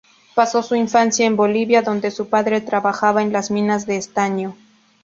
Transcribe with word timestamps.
Paso 0.33 0.63
su 0.63 0.73
infancia 0.75 1.27
en 1.27 1.35
Bolivia 1.35 1.83
donde 1.83 2.09
su 2.09 2.27
padre 2.27 2.59
trabajaba 2.61 3.21
en 3.21 3.31
las 3.31 3.51
Minas 3.51 3.85
de 3.85 3.97
Estaño. 3.97 4.55